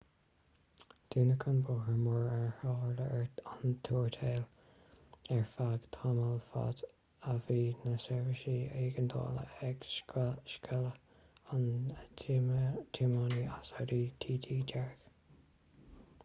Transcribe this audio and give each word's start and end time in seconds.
dúnadh 1.15 1.43
an 1.49 1.57
bóthar 1.65 1.97
mar 2.05 2.23
ar 2.37 2.47
tharla 2.61 3.05
an 3.17 3.75
tuairteáil 3.89 4.41
ar 5.35 5.45
feadh 5.51 5.85
tamaill 5.97 6.41
fad 6.47 6.81
a 7.33 7.37
bhí 7.51 7.59
na 7.83 7.93
seirbhísí 8.05 8.57
éigeandála 8.81 9.45
ag 9.69 9.87
scaoileadh 9.99 11.55
an 11.59 11.69
tiománaí 12.23 13.47
as 13.61 13.73
audi 13.85 14.01
tt 14.27 14.53
dearg 14.75 15.09